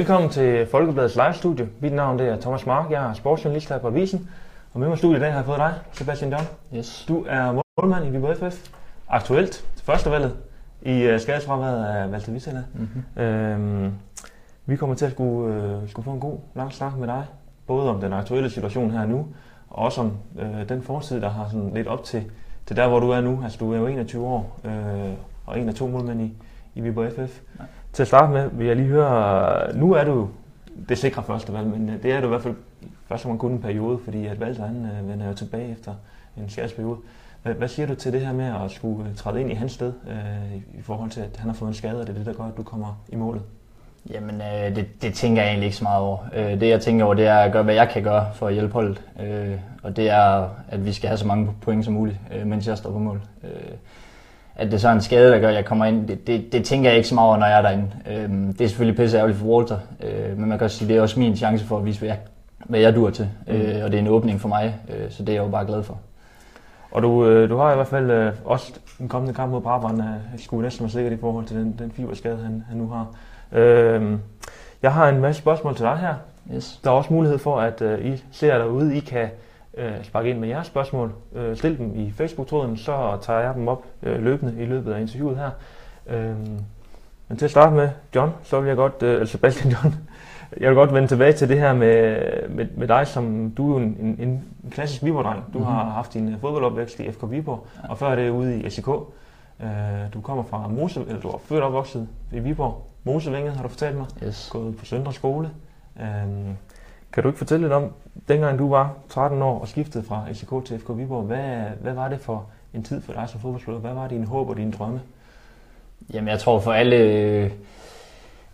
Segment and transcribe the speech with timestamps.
[0.00, 1.68] Velkommen til Folkebladets live-studie.
[1.80, 4.28] Mit navn det er Thomas Mark, jeg er sportsjournalist her på Avisen.
[4.72, 6.44] Og med mig i studiet i dag har jeg fået dig, Sebastian John.
[6.76, 7.04] Yes.
[7.08, 8.70] Du er målmand i Viborg FF.
[9.08, 10.36] Aktuelt til førstevalget
[10.82, 12.62] i uh, skadesfraværet af Valter Vissela.
[12.74, 13.22] Mm-hmm.
[13.22, 13.92] Øhm,
[14.66, 17.24] vi kommer til at skulle, uh, skulle få en god lang snak med dig.
[17.66, 19.26] Både om den aktuelle situation her nu,
[19.70, 22.24] og også om uh, den fortid, der har sådan lidt op til,
[22.66, 23.40] til der, hvor du er nu.
[23.44, 24.70] Altså du er jo 21 år uh,
[25.46, 26.36] og en af to målmænd i,
[26.74, 27.40] i Viborg FF.
[27.58, 27.64] Ja.
[27.92, 30.28] Til at starte med vil jeg lige høre, nu er du
[30.88, 32.54] det sikre første valg, men øh, det er du i hvert fald
[33.08, 35.94] først om kun en periode, fordi at Valter han øh, vender jo tilbage efter
[36.36, 36.98] en skadesperiode.
[37.42, 39.72] Hvad, hvad siger du til det her med at skulle øh, træde ind i hans
[39.72, 42.26] sted, øh, i forhold til at han har fået en skade, og det er det,
[42.26, 43.42] der gør, at du kommer i målet?
[44.10, 46.18] Jamen, øh, det, det tænker jeg egentlig ikke så meget over.
[46.34, 48.52] Øh, det jeg tænker over, det er at gøre, hvad jeg kan gøre for at
[48.52, 49.02] hjælpe holdet.
[49.20, 52.66] Øh, og det er, at vi skal have så mange point som muligt, øh, mens
[52.66, 53.22] jeg står på mål.
[53.44, 53.50] Øh,
[54.56, 56.64] at det så er en skade, der gør, at jeg kommer ind, det, det, det
[56.64, 57.90] tænker jeg ikke så meget over, når jeg er derinde.
[58.10, 60.96] Øhm, det er selvfølgelig pisse ærgerligt for Walter, øh, men man kan også sige, det
[60.96, 62.18] er også min chance for at vise, hvad jeg,
[62.58, 63.28] hvad jeg dur til.
[63.46, 63.54] Mm.
[63.54, 65.66] Øh, og det er en åbning for mig, øh, så det er jeg jo bare
[65.66, 65.98] glad for.
[66.90, 70.00] Og du, øh, du har i hvert fald øh, også en kommende kamp mod Brabrand,
[70.00, 70.06] øh,
[70.38, 73.06] skulle næsten være sikkert i forhold til den, den fiberskade, han, han nu har.
[73.58, 74.18] Øh,
[74.82, 76.14] jeg har en masse spørgsmål til dig her.
[76.54, 76.80] Yes.
[76.84, 79.28] Der er også mulighed for, at øh, I ser derude, I kan
[79.74, 81.12] øh, sparke ind med jeres spørgsmål.
[81.34, 85.00] Øh, stil dem i Facebook-tråden, så tager jeg dem op øh, løbende i løbet af
[85.00, 85.50] interviewet her.
[86.06, 86.36] Øh,
[87.28, 89.94] men til at starte med, John, så vil jeg godt, øh, eller Sebastian John,
[90.60, 93.80] jeg vil godt vende tilbage til det her med, med, med dig, som du er
[93.80, 94.16] en, en,
[94.64, 95.44] en klassisk Viborg-dreng.
[95.52, 95.74] Du mm-hmm.
[95.74, 97.90] har haft din fodboldopvækst i FK Viborg, ja.
[97.90, 98.88] og før det ude i SIK.
[98.88, 99.68] Øh,
[100.14, 102.86] du kommer fra Mose, eller du er født og opvokset i Viborg.
[103.04, 104.06] Mosevænget har du fortalt mig.
[104.24, 104.48] Yes.
[104.52, 105.50] Gået på Søndre Skole.
[106.00, 106.06] Øh,
[107.12, 107.92] kan du ikke fortælle lidt om,
[108.28, 112.08] dengang du var 13 år og skiftede fra SK til FK Viborg, hvad, hvad var
[112.08, 113.80] det for en tid for dig som fodboldspiller?
[113.80, 115.00] Hvad var dine håb og dine drømme?
[116.12, 117.50] Jamen jeg tror for alle,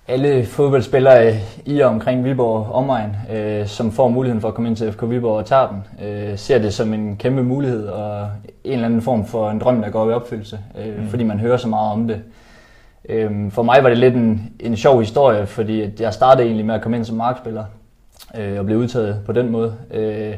[0.09, 4.77] alle fodboldspillere i og omkring Viborg omegn, øh, som får muligheden for at komme ind
[4.77, 8.29] til FK Viborg og tage den, øh, ser det som en kæmpe mulighed og
[8.65, 11.09] en eller anden form for en drøm, der går i opfyldelse, øh, mm.
[11.09, 12.23] fordi man hører så meget om det.
[13.09, 16.75] Øh, for mig var det lidt en, en sjov historie, fordi jeg startede egentlig med
[16.75, 17.65] at komme ind som markspiller,
[18.39, 19.75] øh, og blev udtaget på den måde.
[19.91, 20.35] Øh,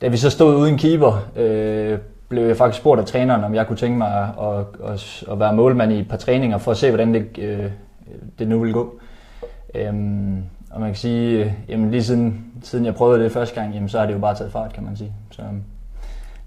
[0.00, 1.98] da vi så stod uden keeper, øh,
[2.28, 5.54] blev jeg faktisk spurgt af træneren, om jeg kunne tænke mig at, at, at være
[5.54, 7.70] målmand i et par træninger, for at se, hvordan det, øh,
[8.38, 9.00] det nu ville gå.
[9.74, 13.74] Øhm, og man kan sige, øh, jamen lige siden, siden jeg prøvede det første gang,
[13.74, 15.12] jamen, så har det jo bare taget fart, kan man sige.
[15.30, 15.62] Så øhm,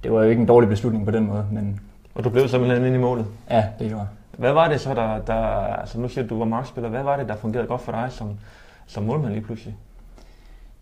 [0.03, 1.45] det var jo ikke en dårlig beslutning på den måde.
[1.51, 1.79] Men...
[2.15, 3.25] Og du blev simpelthen ind i målet?
[3.49, 4.07] Ja, det gjorde
[4.37, 5.33] Hvad var det så, der, der
[5.79, 8.07] altså nu siger du, du var markspiller, hvad var det, der fungerede godt for dig
[8.09, 8.29] som,
[8.87, 9.75] som målmand lige pludselig?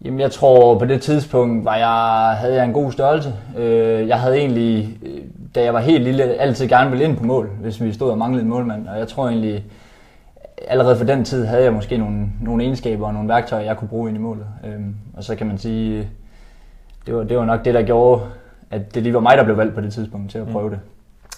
[0.06, 3.34] Jamen, jeg tror på det tidspunkt var jeg, havde jeg en god størrelse.
[3.58, 5.22] Øh, jeg havde egentlig, øh,
[5.56, 8.18] da jeg var helt lille, altid gerne ville ind på mål, hvis vi stod og
[8.18, 8.88] manglede en målmand.
[8.88, 9.66] Og jeg tror egentlig,
[10.68, 13.88] allerede for den tid havde jeg måske nogle, nogle egenskaber og nogle værktøjer, jeg kunne
[13.88, 14.46] bruge ind i målet.
[14.66, 16.10] Øhm, og så kan man sige,
[17.06, 18.22] det var, det var nok det, der gjorde,
[18.72, 20.72] at det lige var mig, der blev valgt på det tidspunkt til at prøve mm.
[20.72, 20.80] det.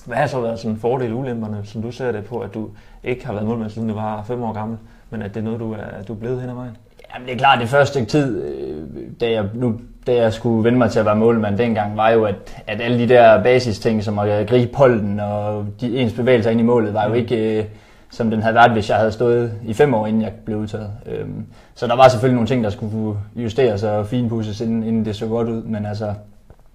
[0.06, 2.69] Hvad har så været sådan fordele ulemperne, som du ser det på, at du
[3.03, 4.78] ikke har været målmand, siden du var fem år gammel,
[5.09, 6.78] men at det er noget, du er, du er blevet hen ad vejen?
[7.13, 8.88] Jamen det er klart, det første stykke tid, øh,
[9.22, 12.24] da jeg, nu, da jeg skulle vende mig til at være målmand dengang, var jo,
[12.24, 16.59] at, at alle de der basisting, som at gribe polden og de, ens bevægelser ind
[16.59, 17.16] i målet, var jo mm.
[17.16, 17.66] ikke, øh,
[18.12, 20.91] som den havde været, hvis jeg havde stået i fem år, inden jeg blev udtaget.
[21.06, 25.16] Øhm, så der var selvfølgelig nogle ting, der skulle justeres og finpusses, inden, inden det
[25.16, 25.63] så godt ud.
[25.63, 26.13] Men altså,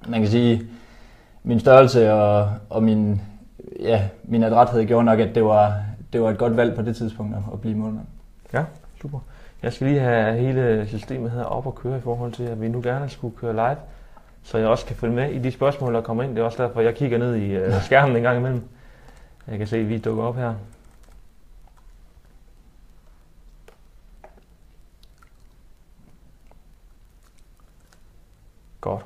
[0.08, 0.62] man kan sige,
[1.42, 3.20] min størrelse og, og min,
[3.80, 5.74] ja, min adræthed gjorde nok, at det var,
[6.12, 8.06] det var et godt valg på det tidspunkt at, at blive målmand.
[8.52, 8.64] Ja,
[9.02, 9.18] super.
[9.62, 12.68] Jeg skal lige have hele systemet her op og køre i forhold til, at vi
[12.68, 13.76] nu gerne skulle køre live,
[14.42, 16.34] så jeg også kan følge med i de spørgsmål, der kommer ind.
[16.34, 18.62] Det er også derfor, jeg kigger ned i uh, skærmen en gang imellem.
[19.48, 20.54] Jeg kan se, at vi dukker op her.
[28.80, 29.04] Godt.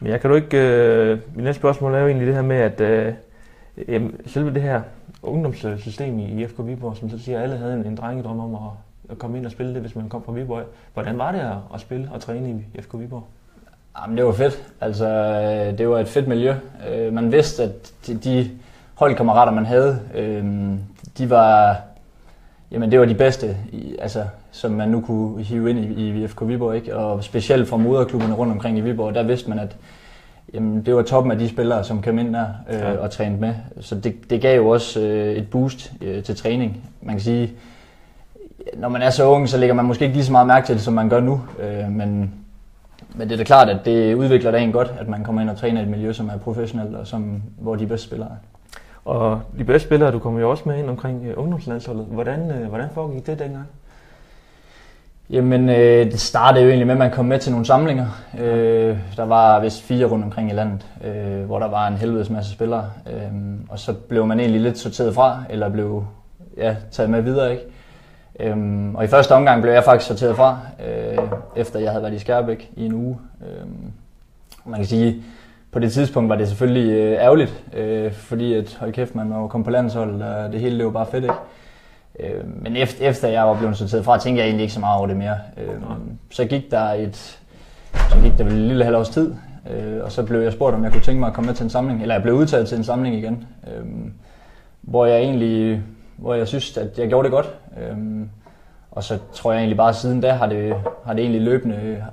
[0.00, 0.58] Men jeg kan du ikke...
[0.58, 3.14] Øh, mit næste spørgsmål er jo egentlig det her med, at øh,
[3.88, 4.82] jamen, selve det her
[5.22, 8.70] ungdomssystem i IFK Viborg, som så siger, at alle havde en, en drengedrøm om at,
[9.10, 10.62] at komme ind og spille det, hvis man kom fra Viborg.
[10.94, 13.24] Hvordan var det at, at spille og træne i IFK Viborg?
[14.02, 14.72] Jamen, det var fedt.
[14.80, 16.54] Altså, øh, det var et fedt miljø.
[16.90, 17.92] Øh, man vidste, at
[18.24, 18.50] de
[18.94, 20.44] holdkammerater, man havde, øh,
[21.18, 21.80] de var,
[22.70, 23.56] jamen, det var de bedste,
[23.98, 26.76] altså, som man nu kunne hive ind i, i FK Viborg.
[26.76, 26.96] Ikke?
[26.96, 29.76] Og specielt fra moderklubberne rundt omkring i Viborg, der vidste man, at
[30.54, 32.96] jamen, det var toppen af de spillere, som kom ind der øh, ja.
[32.96, 33.54] og trænede med.
[33.80, 36.90] Så det, det gav jo også øh, et boost øh, til træning.
[37.02, 37.52] Man kan sige,
[38.74, 40.74] når man er så ung, så lægger man måske ikke lige så meget mærke til
[40.74, 41.40] det, som man gør nu.
[41.60, 42.34] Øh, men,
[43.14, 45.56] men det er da klart, at det udvikler dagen godt, at man kommer ind og
[45.56, 48.34] træner i et miljø, som er professionelt, og som, hvor de bedste spillere er.
[49.04, 52.06] Og de bedste spillere, du kommer jo også med ind omkring uh, ungdomslandsholdet.
[52.10, 53.66] Hvordan, uh, hvordan foregik det dengang?
[55.32, 58.06] Jamen, øh, det startede jo egentlig med, at man kom med til nogle samlinger.
[58.40, 62.30] Øh, der var vist fire rundt omkring i landet, øh, hvor der var en helvedes
[62.30, 62.90] masse spillere.
[63.12, 63.32] Øh,
[63.68, 66.04] og så blev man egentlig lidt sorteret fra, eller blev
[66.56, 67.52] ja, taget med videre.
[67.52, 67.64] Ikke?
[68.40, 68.56] Øh,
[68.94, 71.18] og i første omgang blev jeg faktisk sorteret fra, øh,
[71.56, 73.18] efter jeg havde været i Skærbæk i en uge.
[73.42, 73.66] Øh,
[74.64, 75.22] man kan sige,
[75.72, 79.46] på det tidspunkt var det selvfølgelig øh, ærgerligt, øh, fordi at, hold kæft, man var
[79.46, 81.34] kommet på landshold, og det hele det var bare fedt, ikke?
[82.20, 84.98] Øh, men efter, efter jeg var blevet sorteret fra, tænkte jeg egentlig ikke så meget
[84.98, 85.38] over det mere.
[85.56, 85.80] Øh,
[86.30, 87.16] så gik der et,
[87.94, 89.34] så gik der vel en lille halv års tid,
[89.70, 91.64] øh, og så blev jeg spurgt, om jeg kunne tænke mig at komme med til
[91.64, 93.86] en samling, eller jeg blev udtaget til en samling igen, øh,
[94.80, 95.82] hvor jeg egentlig,
[96.16, 97.54] hvor jeg synes, at jeg gjorde det godt.
[97.80, 97.96] Øh,
[98.90, 100.74] og så tror jeg egentlig bare, at siden da har det,
[101.04, 102.04] har det egentlig løbende,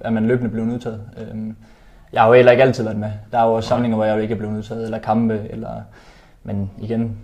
[0.00, 1.00] at man løbende blevet udtaget.
[1.18, 1.38] Øh,
[2.12, 3.10] jeg har jo heller ikke altid været med.
[3.32, 5.70] Der er jo også samlinger, hvor jeg ikke er blevet udtaget, eller kampe, eller...
[6.44, 7.16] Men igen,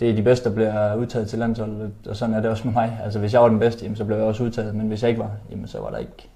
[0.00, 2.72] det er de bedste, der bliver udtaget til landsholdet, og sådan er det også med
[2.72, 3.00] mig.
[3.04, 5.08] Altså hvis jeg var den bedste, jamen, så blev jeg også udtaget, men hvis jeg
[5.08, 6.28] ikke var, jamen, så var der ikke,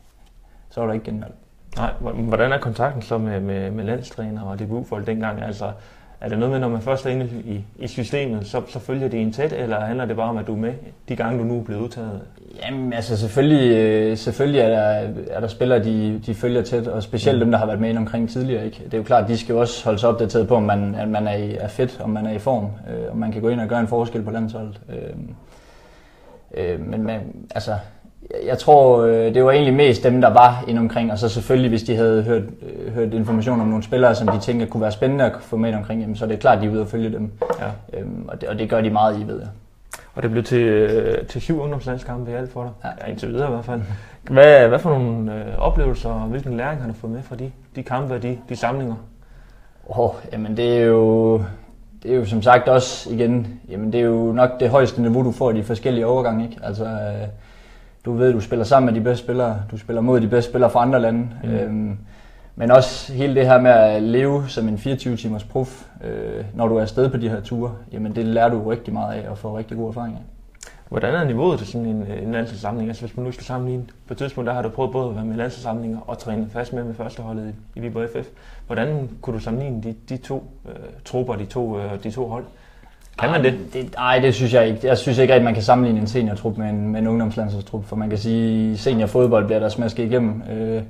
[0.70, 1.34] så var der ikke genvalg.
[1.76, 5.42] Nej, hvordan er kontakten så med, med, med landstræner og DBU-folk dengang?
[5.42, 5.72] Altså,
[6.20, 9.08] er det noget med, når man først er inde i, i systemet, så, så følger
[9.08, 10.72] det en tæt, eller handler det bare om, at du er med
[11.08, 12.20] de gange, du nu er blevet udtaget?
[12.64, 17.02] Jamen, altså selvfølgelig, øh, selvfølgelig er, der, er der spillere, de, de følger tæt, og
[17.02, 17.44] specielt mm.
[17.44, 18.64] dem, der har været med ind omkring tidligere.
[18.64, 18.84] Ikke?
[18.84, 21.08] Det er jo klart, de skal jo også holde sig opdateret på, om man, at
[21.08, 23.48] man er, i, er fedt, om man er i form, øh, om man kan gå
[23.48, 24.80] ind og gøre en forskel på landsholdet.
[24.88, 25.14] Øh,
[26.54, 27.72] øh, men, men altså,
[28.46, 31.68] jeg tror, øh, det var egentlig mest dem, der var inde omkring, og så selvfølgelig,
[31.68, 34.92] hvis de havde hørt, øh, hørt information om nogle spillere, som de tænker kunne være
[34.92, 36.88] spændende at få med omkring, jamen, så er det klart, at de er ude og
[36.88, 37.32] følge dem.
[37.60, 37.98] Ja.
[37.98, 39.48] Øhm, og, det, og det gør de meget i, ved jeg.
[40.14, 42.88] Og det blev til, øh, til syv ungdomslandskampe i alt for dig, ja.
[43.06, 43.80] ja, indtil videre i hvert fald.
[44.22, 47.50] Hvad, hvad for nogle øh, oplevelser og hvilken læring har du fået med fra de,
[47.76, 48.94] de kampe og de, de samlinger?
[49.88, 51.42] Oh, jamen det er jo
[52.02, 55.22] det er jo som sagt også igen, jamen det er jo nok det højeste niveau,
[55.22, 56.44] du får i de forskellige overgange.
[56.44, 56.56] Ikke?
[56.62, 57.28] Altså, øh,
[58.04, 60.70] du ved, du spiller sammen med de bedste spillere, du spiller mod de bedste spillere
[60.70, 61.28] fra andre lande.
[61.44, 61.50] Mm.
[61.50, 61.98] Øhm,
[62.56, 66.76] men også hele det her med at leve som en 24-timers prof, øh, når du
[66.76, 69.58] er afsted på de her ture, jamen det lærer du rigtig meget af og får
[69.58, 70.22] rigtig god erfaring af.
[70.88, 72.88] Hvordan er niveauet til sådan en, en landsholdssamling?
[72.88, 75.16] Altså hvis man nu skal sammenligne, på et tidspunkt der har du prøvet både at
[75.16, 78.28] være med landsholdssamlinger og træne fast med med førsteholdet i, i Viborg FF.
[78.66, 80.74] Hvordan kunne du sammenligne de, de to øh,
[81.04, 82.44] trupper, de to, øh, de to hold?
[83.18, 83.58] Kan man det?
[83.72, 83.94] det?
[83.94, 84.86] Nej, det synes jeg ikke.
[84.86, 87.96] Jeg synes ikke, at man kan sammenligne en seniortrup med en, med en ungdomslandsholdstrup, for
[87.96, 90.42] man kan sige, at seniorfodbold bliver der smasket igennem.
[90.52, 90.82] Øh,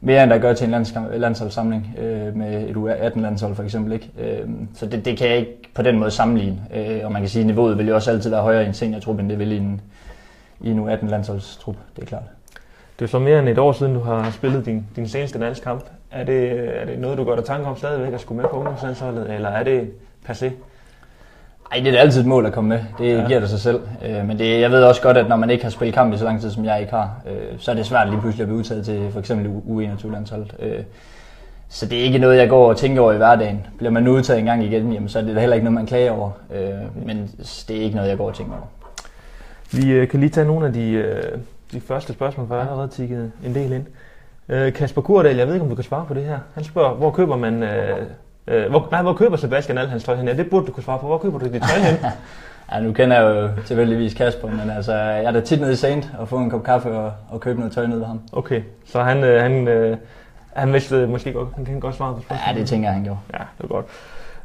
[0.00, 0.86] mere end der gør til en
[1.20, 3.92] landsholdssamling øh, med et U18-landshold for eksempel.
[3.92, 4.10] Ikke?
[4.18, 6.60] Øh, så det, det kan jeg ikke på den måde sammenligne.
[6.74, 8.74] Øh, og man kan sige, at niveauet vil jo også altid være højere i en
[8.74, 9.80] seniortrup, end det vil i en,
[10.60, 11.76] i en U18-landsholdstrup.
[11.96, 12.22] Det er klart.
[12.98, 15.84] Det er så mere end et år siden, du har spillet din, din seneste landskamp.
[16.10, 18.56] Er det, er det noget, du gør dig tanke om stadigvæk at skulle med på
[18.56, 19.90] ungdomslandsholdet, eller er det
[20.28, 20.50] passé?
[21.72, 22.80] Ej, det er altid et mål at komme med.
[22.98, 23.26] Det ja.
[23.26, 23.80] giver det sig selv.
[24.04, 26.16] Øh, men det, jeg ved også godt, at når man ikke har spillet kamp i
[26.16, 28.48] så lang tid, som jeg ikke har, øh, så er det svært lige pludselig at
[28.48, 30.54] blive udtaget til for eksempel U21-landsholdet.
[30.58, 30.78] Øh,
[31.68, 33.66] så det er ikke noget, jeg går og tænker over i hverdagen.
[33.78, 35.86] Bliver man udtaget en gang igen, jamen, så er det da heller ikke noget, man
[35.86, 36.30] klager over.
[36.54, 37.30] Øh, men
[37.68, 38.66] det er ikke noget, jeg går og tænker over.
[39.72, 41.38] Vi øh, kan lige tage nogle af de, øh,
[41.72, 43.86] de første spørgsmål, for jeg har allerede tikket en del ind.
[44.48, 46.38] Øh, Kasper Kurdal, jeg ved ikke, om du kan svare på det her.
[46.54, 47.98] Han spørger, hvor køber man øh,
[48.46, 50.28] Øh, hvor, nej, hvor køber Sebastian al hans tøj hen?
[50.28, 51.06] Ja, det burde du kunne svare på.
[51.06, 51.96] Hvor køber du dit tøj hen?
[52.72, 55.76] ja, nu kender jeg jo tilfældigvis Kasper, men altså, jeg er da tit nede i
[55.76, 58.20] Saint og får en kop kaffe og, og købe noget tøj ned ved ham.
[58.32, 59.96] Okay, så han, øh, han, øh,
[60.52, 62.56] han vidste måske godt, han kan godt svare på spørgsmålet.
[62.56, 63.18] Ja, det tænker jeg, han gjorde.
[63.32, 63.86] Ja, det er godt.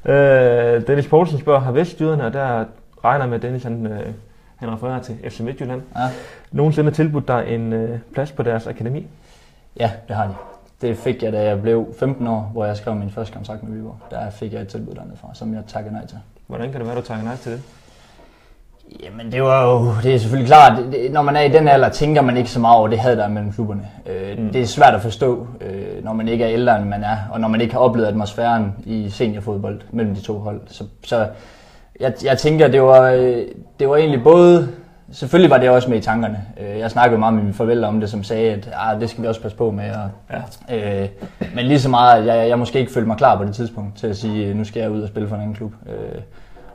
[0.06, 2.66] Øh, Dennis Poulsen spørger, har Vestjyderne, og der
[3.04, 4.08] regner med, at Dennis han, øh,
[4.56, 6.01] han refererer til FC Midtjylland, ja.
[6.51, 9.08] nogensinde tilbudt dig en øh, plads på deres akademi?
[9.80, 10.34] Ja, det har de.
[10.81, 13.77] Det fik jeg, da jeg blev 15 år, hvor jeg skrev min første kontrakt med
[13.77, 13.98] Viborg.
[14.12, 16.17] Der fik jeg et tilbud dernede fra, som jeg takkede nej til.
[16.48, 17.62] Hvordan kan det være, du takker nej til det?
[19.03, 21.89] Jamen det var jo, det er selvfølgelig klart, det, når man er i den alder,
[21.89, 23.88] tænker man ikke så meget over det havde der mellem klubberne.
[24.05, 24.50] Øh, mm.
[24.50, 27.39] Det er svært at forstå, øh, når man ikke er ældre end man er, og
[27.39, 30.62] når man ikke har oplevet atmosfæren i seniorfodbold mellem de to hold.
[30.67, 31.27] Så, så
[32.00, 33.41] jeg, jeg tænker, det var, øh,
[33.79, 34.69] det var egentlig både
[35.11, 36.45] selvfølgelig var det også med i tankerne.
[36.59, 39.23] Øh, jeg snakkede meget med mine forældre om det, som sagde, at ah, det skal
[39.23, 39.91] vi også passe på med.
[39.91, 40.09] Og,
[40.69, 41.03] ja.
[41.03, 41.09] øh,
[41.55, 43.97] men lige så meget, at jeg, jeg måske ikke følte mig klar på det tidspunkt
[43.97, 45.73] til at sige, nu skal jeg ud og spille for en anden klub.
[45.85, 46.21] Øh,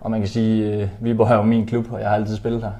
[0.00, 2.62] og man kan sige, at Viborg er jo min klub, og jeg har altid spillet
[2.62, 2.70] her.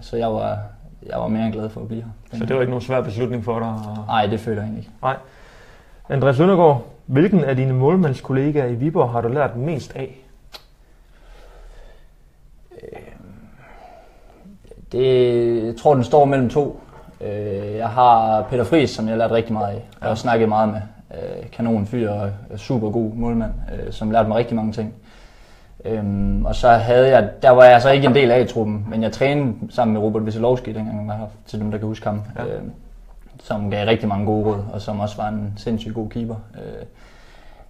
[0.00, 0.58] så jeg var,
[1.06, 2.38] jeg var mere end glad for at blive her.
[2.38, 3.74] Så det var ikke nogen svær beslutning for dig?
[4.06, 4.92] Nej, det føler jeg egentlig ikke.
[5.02, 5.16] Nej.
[6.08, 10.24] Andreas Lundergaard, hvilken af dine målmandskollegaer i Viborg har du lært mest af?
[14.92, 16.80] Det, jeg tror, den står mellem to.
[17.20, 20.14] Øh, jeg har Peter Friis, som jeg har lært rigtig meget af, og ja.
[20.14, 20.80] snakket meget med.
[21.14, 24.94] Øh, kanon fyr og super god målmand, øh, som lærte mig rigtig mange ting.
[25.84, 29.02] Øhm, og så havde jeg, der var jeg så ikke en del af truppen, men
[29.02, 32.06] jeg trænede sammen med Robert Veselovski, dengang jeg var her, til dem, der kan huske
[32.06, 32.22] ham.
[32.38, 32.44] Ja.
[32.44, 32.72] Øhm,
[33.42, 36.34] som gav rigtig mange gode råd, og som også var en sindssygt god keeper.
[36.54, 36.84] Øh,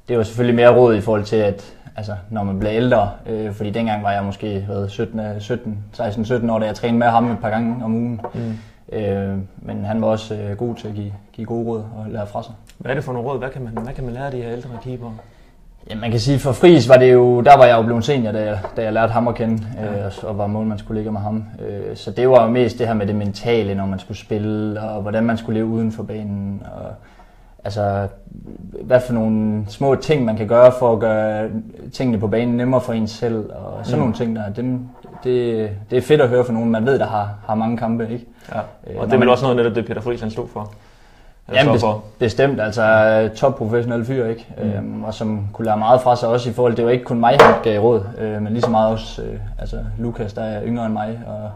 [0.09, 3.53] det var selvfølgelig mere råd i forhold til, at altså, når man bliver ældre, øh,
[3.53, 7.31] fordi dengang var jeg måske hvad, 17, 17, 16-17 år, da jeg trænede med ham
[7.31, 8.21] et par gange om ugen.
[8.35, 8.59] Mm.
[8.93, 12.27] Øh, men han var også øh, god til at give, give gode råd og lære
[12.27, 12.55] fra sig.
[12.79, 13.39] Hvad er det for nogle råd?
[13.39, 15.11] Hvad kan man, hvad kan man lære af de her ældre keeper?
[15.91, 18.33] Ja, man kan sige, for Friis var det jo, der var jeg jo blevet senior,
[18.33, 20.07] da jeg, da jeg lærte ham at kende, ja.
[20.07, 21.45] øh, og var målmandskollega med ham.
[21.69, 24.81] Øh, så det var jo mest det her med det mentale, når man skulle spille,
[24.81, 26.63] og hvordan man skulle leve uden for banen.
[26.75, 26.91] Og,
[27.65, 28.09] altså,
[28.83, 31.49] hvad for nogle små ting, man kan gøre for at gøre
[31.93, 34.01] tingene på banen nemmere for en selv, og sådan mm.
[34.01, 34.89] nogle ting der, dem,
[35.25, 38.09] det, det er fedt at høre fra nogen, man ved, der har, har mange kampe.
[38.11, 38.27] Ikke?
[38.55, 38.59] Ja.
[38.87, 40.73] Øh, og det er vel også noget af det, Peter Friis han stod for?
[41.53, 41.87] Jamen best,
[42.19, 44.47] bestemt, altså top professionel fyr, ikke?
[44.59, 44.69] Mm.
[44.69, 47.21] Øhm, og som kunne lære meget fra sig også i forhold, det var ikke kun
[47.21, 50.63] mig, han gav råd, øh, men lige så meget også, øh, altså Lukas, der er
[50.65, 51.51] yngre end mig, og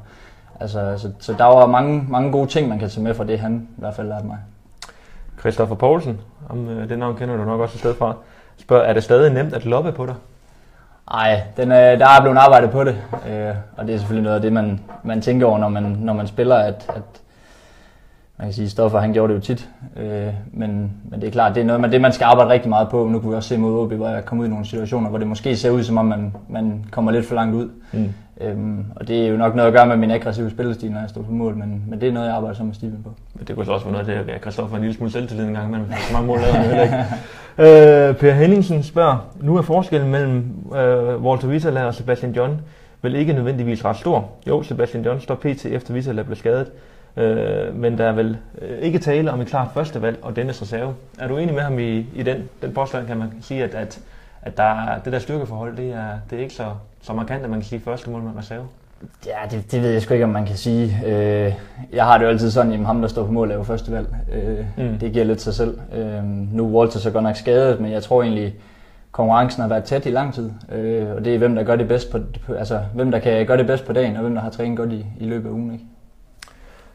[0.60, 3.38] altså, så, så der var mange, mange gode ting, man kan tage med fra det,
[3.38, 4.38] han i hvert fald lærte mig.
[5.42, 8.14] Christoffer Poulsen, om øh, det navn kender du nok også et sted fra,
[8.58, 10.14] spørger, er det stadig nemt at loppe på dig?
[11.10, 12.96] Nej, den, øh, der er blevet arbejdet på det,
[13.28, 16.12] øh, og det er selvfølgelig noget af det, man, man tænker over, når man, når
[16.12, 17.21] man spiller, at, at
[18.42, 21.54] man kan sige, Stoffer han gjorde det jo tit, øh, men, men det er klart,
[21.54, 23.08] det er noget med det, man skal arbejde rigtig meget på.
[23.08, 25.18] Nu kunne vi også se mod OB, hvor jeg kom ud i nogle situationer, hvor
[25.18, 27.68] det måske ser ud, som om man, man kommer lidt for langt ud.
[27.92, 28.08] Mm.
[28.40, 31.08] Øhm, og det er jo nok noget at gøre med min aggressive spillestil, når jeg
[31.08, 33.10] står på mål, men, men det er noget, jeg arbejder sammen med Steven på.
[33.34, 35.46] Men det kunne så også være noget af det, at Kristoffer en lille smule selvtillid
[35.46, 36.96] en gang, men så mange mål lavet heller ikke.
[38.08, 40.44] øh, per Henningsen spørger, nu er forskellen mellem
[40.76, 42.60] øh, Walter Vitala og Sebastian John
[43.02, 44.28] vel ikke nødvendigvis ret stor.
[44.48, 45.66] Jo, Sebastian John står pt.
[45.66, 46.70] efter Vitala blev skadet,
[47.16, 50.94] øh, men der er vel øh, ikke tale om et klart førstevalg og dennes reserve.
[51.18, 54.00] Er du enig med ham i, i den, den påstand, kan man sige, at, at,
[54.42, 56.66] at der, det der styrkeforhold, det er, det er ikke så,
[57.02, 58.66] så markant, at man kan sige første mål med reserve?
[59.26, 61.00] Ja, det, det ved jeg sgu ikke, om man kan sige.
[61.06, 61.54] Øh,
[61.92, 63.92] jeg har det jo altid sådan, at ham, der står på mål, er jo første
[63.92, 64.06] valg.
[64.32, 64.98] Øh, mm.
[64.98, 65.78] Det giver lidt sig selv.
[65.94, 68.54] Øh, nu er Walter så godt nok skadet, men jeg tror egentlig,
[69.12, 70.50] konkurrencen har været tæt i lang tid.
[70.72, 72.18] Øh, og det er, hvem der gør det bedst på,
[72.58, 74.92] altså, hvem der kan gøre det bedst på dagen, og hvem der har trænet godt
[74.92, 75.72] i, i løbet af ugen.
[75.72, 75.84] Ikke?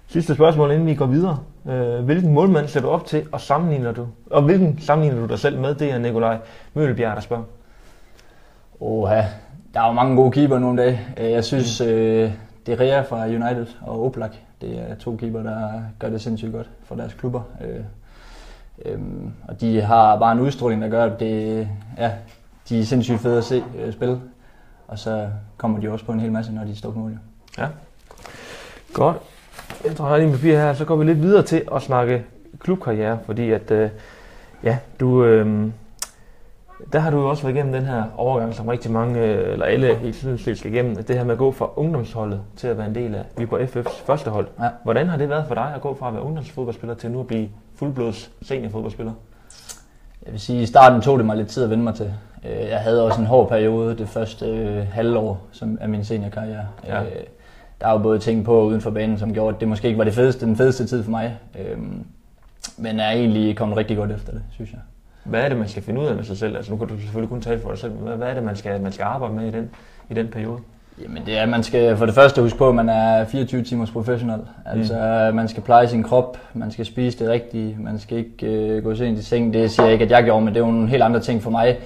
[0.09, 1.39] Sidste spørgsmål, inden vi går videre.
[1.65, 4.07] Øh, hvilken målmand ser du op til, og sammenligner du?
[4.31, 5.75] Og hvilken sammenligner du dig selv med?
[5.75, 6.37] Det er Nikolaj
[6.73, 7.43] Mølbjerg, der spørger.
[8.79, 9.21] Oha,
[9.73, 11.01] der er jo mange gode keeper nogle dage.
[11.17, 11.87] Øh, jeg synes, mm.
[11.87, 12.31] øh,
[12.65, 14.35] det er Rea fra United og Oblak.
[14.61, 17.41] Det er to keeper, der gør det sindssygt godt for deres klubber.
[17.65, 17.83] Øh,
[18.85, 18.99] øh,
[19.47, 22.11] og de har bare en udstråling, der gør, at det, ja,
[22.69, 24.21] de er sindssygt fede at se øh, spille.
[24.87, 27.19] Og så kommer de også på en hel masse, når de står på mål.
[27.57, 27.67] Ja.
[28.93, 29.17] Godt.
[29.85, 32.23] Jeg tror, jeg har lige papir her, så går vi lidt videre til at snakke
[32.59, 33.89] klubkarriere, fordi at, øh,
[34.63, 35.67] ja, du, øh,
[36.93, 39.65] der har du jo også været igennem den her overgang, som rigtig mange, øh, eller
[39.65, 42.87] alle i Sydslesvig skal igennem, det her med at gå fra ungdomsholdet til at være
[42.87, 44.47] en del af Viborg FF's første hold.
[44.59, 44.69] Ja.
[44.83, 47.27] Hvordan har det været for dig at gå fra at være ungdomsfodboldspiller til nu at
[47.27, 49.13] blive fuldblods seniorfodboldspiller?
[50.25, 52.13] Jeg vil sige, i starten tog det mig lidt tid at vende mig til.
[52.45, 56.67] Øh, jeg havde også en hård periode det første øh, halvår som af min seniorkarriere.
[56.87, 57.01] Ja.
[57.01, 57.09] Øh,
[57.81, 60.03] der var både ting på uden for banen, som gjorde, at det måske ikke var
[60.03, 61.37] det fedeste, den fedeste tid for mig.
[61.59, 62.05] Øhm,
[62.77, 64.79] men jeg er egentlig kommet rigtig godt efter det, synes jeg.
[65.23, 66.55] Hvad er det, man skal finde ud af med sig selv?
[66.55, 68.55] Altså nu kan du selvfølgelig kun tale for dig selv, men hvad er det, man
[68.55, 69.69] skal, man skal arbejde med i den,
[70.09, 70.59] i den periode?
[71.01, 73.63] Jamen det er, at man skal for det første huske på, at man er 24
[73.63, 74.39] timers professionel.
[74.65, 75.35] Altså mm.
[75.35, 78.95] man skal pleje sin krop, man skal spise det rigtige, man skal ikke øh, gå
[78.95, 79.53] sent i seng.
[79.53, 81.43] Det siger jeg ikke, at jeg gjorde, men det er jo nogle helt andre ting
[81.43, 81.77] for mig.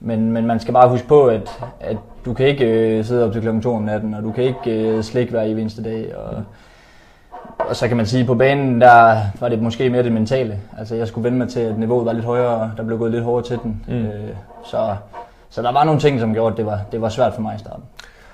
[0.00, 3.32] Men, men man skal bare huske på, at, at du kan ikke øh, sidde op
[3.32, 6.16] til klokken 2 om natten, og du kan ikke øh, slikke hver eneste dag.
[6.16, 6.44] Og,
[7.58, 10.60] og så kan man sige, at på banen, der var det måske mere det mentale.
[10.78, 13.24] Altså jeg skulle vende mig til, at niveauet var lidt højere, der blev gået lidt
[13.24, 13.82] hårdere til den.
[13.88, 13.94] Mm.
[13.94, 14.96] Øh, så,
[15.50, 17.56] så der var nogle ting, som gjorde, at det var, det var svært for mig
[17.56, 17.84] i starten.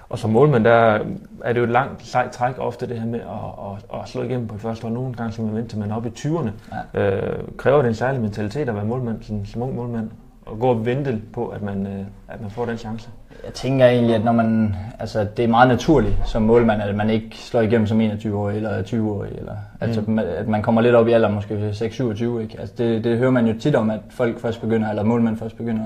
[0.09, 0.99] Og som målmand, der
[1.45, 4.23] er det jo et langt sejt træk ofte det her med at, at, at slå
[4.23, 4.95] igennem på et første hold.
[4.95, 6.51] Nogle gange som man venter man op i 20'erne.
[6.95, 7.11] Ja.
[7.11, 10.11] Øh, kræver det en særlig mentalitet at være målmand, sådan, som ung målmand?
[10.47, 13.09] Og gå og vente på, at man, øh, at man får den chance?
[13.45, 17.11] Jeg tænker egentlig, at når man, altså, det er meget naturligt som målmand, at man
[17.11, 19.31] ikke slår igennem som 21-årig eller 20-årig.
[19.39, 20.19] Eller, altså, mm.
[20.19, 22.41] at man kommer lidt op i alder, måske 6-27.
[22.41, 22.57] Ikke?
[22.59, 25.57] Altså, det, det, hører man jo tit om, at folk først begynder, eller målmænd først
[25.57, 25.83] begynder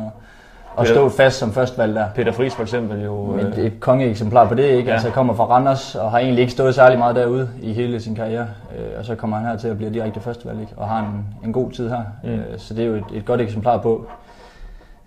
[0.79, 2.07] at, at stå fast som førstvalg der.
[2.15, 3.25] Peter Friis for eksempel jo...
[3.37, 4.89] Men det er et kongeeksemplar på det, ikke?
[4.89, 4.95] Ja.
[4.95, 8.15] Altså kommer fra Randers og har egentlig ikke stået særlig meget derude i hele sin
[8.15, 8.47] karriere.
[8.79, 10.73] Øh, og så kommer han her til at blive direkte førstevalg, ikke?
[10.77, 12.03] Og har en, en god tid her.
[12.25, 12.31] Mm.
[12.31, 14.20] Øh, så det er jo et, et godt eksemplar på, øh,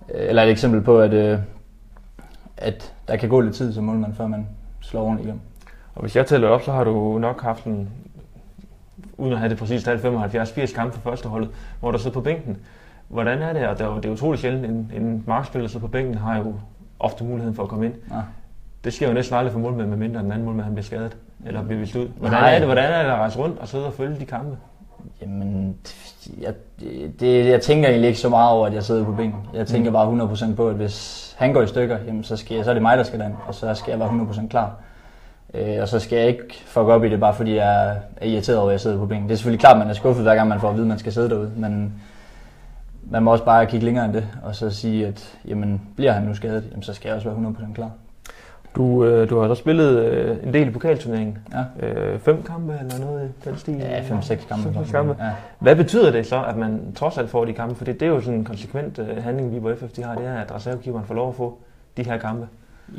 [0.10, 1.40] eller et eksempel på, at, øh,
[2.58, 4.48] at der kan gå lidt tid som målmand, før man
[4.82, 5.42] slår ordentligt igennem.
[5.96, 7.90] Og hvis jeg tæller op, så har du nok haft en,
[9.18, 12.58] uden at have det præcis 75-80 kampe for første holdet, hvor du sidder på bænken.
[13.08, 13.68] Hvordan er det?
[13.68, 16.56] Og det er, det er utroligt sjældent, en, en markspiller sidder på bænken har jo
[17.00, 17.94] ofte muligheden for at komme ind.
[18.12, 18.22] Ja.
[18.84, 21.18] Det sker jo næsten aldrig for målmænd, med mindre den anden målmand han bliver skadet
[21.46, 22.08] eller bliver vist ud.
[22.08, 22.54] Hvordan Nej.
[22.56, 24.58] er det, hvordan er det at rejse rundt og sidde og følge de kampe?
[25.22, 25.76] Jamen,
[26.42, 26.54] jeg,
[27.20, 29.40] det, jeg tænker egentlig ikke så meget over, at jeg sidder på bænken.
[29.54, 29.94] Jeg tænker Mm.
[30.18, 32.74] bare 100% på, at hvis han går i stykker, jamen, så, skal jeg, så er
[32.74, 34.72] det mig, der skal derind, og så skal jeg være 100% klar.
[35.54, 38.58] Øh, og så skal jeg ikke fuck op i det, bare fordi jeg er irriteret
[38.60, 39.28] over, at jeg sidder på bænken.
[39.30, 40.88] Det er selvfølgelig klart, at man er skuffet, hver gang man får at vide, at
[40.90, 41.94] man skal sidde derude, men
[43.10, 46.24] man må også bare kigge længere end det, og så sige, at jamen, bliver han
[46.24, 47.92] nu skadet, jamen, så skal jeg også være 100% klar.
[48.76, 51.38] Du, øh, du har så spillet øh, en del i pokalturneringen.
[51.82, 53.76] Ja, Øh, fem kampe eller noget i den stil?
[53.78, 54.64] ja 5-6 kampe.
[54.64, 55.16] Fem, seks kampe.
[55.20, 55.30] Ja.
[55.60, 57.76] Hvad betyder det så, at man trods alt får de kampe?
[57.76, 60.26] For det er jo sådan en konsekvent øh, handling, vi på FF de har, det
[60.28, 61.58] er, at reservekeeperen får lov at få
[61.98, 62.48] de her kampe.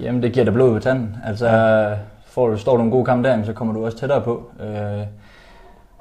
[0.03, 1.17] Jamen, det giver dig blod på tanden.
[1.27, 1.95] Altså, ja.
[2.27, 4.51] får du, står du en god kamp der, så kommer du også tættere på.
[4.61, 5.01] Øh,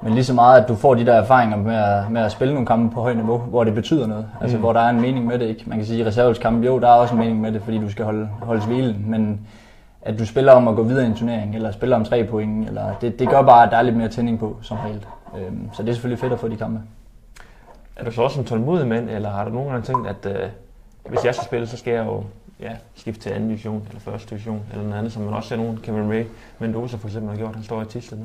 [0.02, 2.54] men lige så meget, at du får de der erfaringer med at, med at spille
[2.54, 4.26] nogle kampe på højt niveau, hvor det betyder noget.
[4.40, 4.62] Altså, Mm.
[4.62, 5.62] hvor der er en mening med det, ikke?
[5.66, 6.18] Man kan sige, at
[6.66, 9.04] jo, der er også en mening med det, fordi du skal holde, holdes hvilen.
[9.08, 9.40] Men
[10.04, 12.68] at du spiller om at gå videre i en turnering, eller spiller om tre point,
[12.68, 15.06] eller det, det gør bare, at der er lidt mere tænding på, som regel.
[15.38, 16.80] Øh, så det er selvfølgelig fedt at få de kampe.
[17.96, 20.48] Er du så også en tålmodig mand, eller har du nogle gange tænkt, at øh,
[21.08, 22.24] hvis jeg skal spille, så skal jeg jo
[22.60, 25.56] ja, skifte til anden division, eller første division, eller noget andet, som man også ser
[25.56, 26.24] nogen, Kevin Ray
[26.58, 28.24] Mendoza for eksempel har gjort, han står i Tisted nu.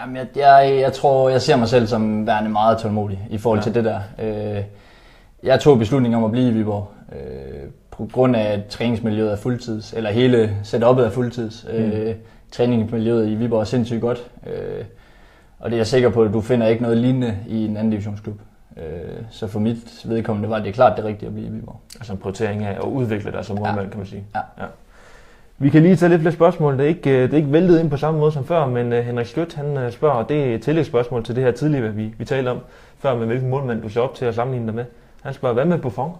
[0.00, 3.58] Jamen, jeg, jeg, jeg tror, jeg ser mig selv som værende meget tålmodig i forhold
[3.58, 3.62] ja.
[3.62, 4.00] til det der.
[4.18, 4.64] Øh,
[5.42, 7.70] jeg tog beslutningen om at blive i Viborg, øh,
[8.06, 11.66] på grund af, at træningsmiljøet er fuldtids, eller hele setupet er fuldtids.
[11.72, 11.78] Mm.
[11.78, 12.14] Øh,
[12.52, 14.84] træningsmiljøet i Viborg er sindssygt godt, øh,
[15.58, 17.90] og det er jeg sikker på, at du finder ikke noget lignende i en anden
[17.90, 18.40] divisionsklub.
[18.76, 21.80] Øh, så for mit vedkommende var det klart det rigtige at blive i Viborg.
[21.94, 24.24] Altså en prioritering af at udvikle dig som målmand, kan man sige.
[24.34, 24.40] Ja.
[24.58, 24.66] ja.
[25.58, 26.78] Vi kan lige tage lidt flere spørgsmål.
[26.78, 28.92] Det er ikke, øh, det er ikke væltet ind på samme måde som før, men
[28.92, 31.94] øh, Henrik Skødt han øh, spørger, og det er et tillægsspørgsmål til det her tidligere,
[31.94, 32.58] vi, vi talte om
[32.98, 34.84] før, med hvilken målmand du ser op til at sammenligne dig med.
[35.22, 36.12] Han spørger, hvad med Buffon?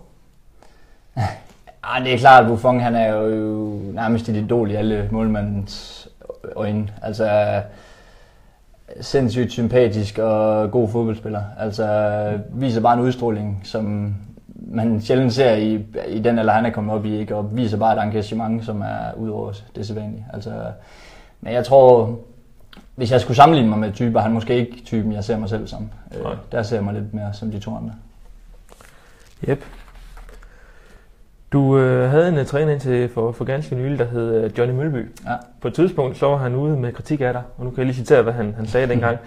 [1.83, 6.09] Ah, det er klart, at Buffon han er jo nærmest et idol i alle målmandens
[6.57, 6.89] øjne.
[7.03, 7.61] Altså,
[9.01, 11.43] sindssygt sympatisk og god fodboldspiller.
[11.59, 14.15] Altså, viser bare en udstråling, som
[14.47, 17.37] man sjældent ser i, i den alder, han er kommet op i, ikke?
[17.37, 20.27] og viser bare et engagement, som er ud over det sædvanlige.
[20.33, 20.51] Altså,
[21.41, 22.19] men jeg tror,
[22.95, 25.67] hvis jeg skulle sammenligne mig med typer, han måske ikke typen, jeg ser mig selv
[25.67, 25.91] som.
[26.17, 26.35] Øh, Nej.
[26.53, 27.95] der ser jeg mig lidt mere som de to andre.
[29.49, 29.65] Yep.
[31.53, 34.75] Du øh, havde en uh, træner indtil for, for ganske nylig, der hed uh, Johnny
[34.75, 35.11] Mølby.
[35.27, 35.35] Ja.
[35.61, 37.87] På et tidspunkt så var han ude med kritik af dig, og nu kan jeg
[37.87, 39.19] lige citere, hvad han, han sagde dengang.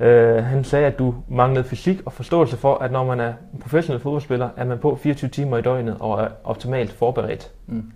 [0.00, 0.06] Uh,
[0.44, 4.02] han sagde, at du manglede fysik og forståelse for, at når man er en professionel
[4.02, 7.50] fodboldspiller, er man på 24 timer i døgnet og er optimalt forberedt.
[7.66, 7.92] Mm.